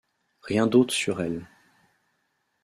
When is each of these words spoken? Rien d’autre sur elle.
Rien 0.41 0.65
d’autre 0.65 0.95
sur 0.95 1.21
elle. 1.21 1.45